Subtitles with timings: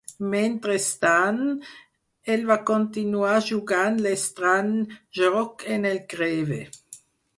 [0.29, 1.41] Mentrestant,
[2.35, 4.75] ell va continuar jugant l'estrany
[5.23, 6.63] joc en el Crewe.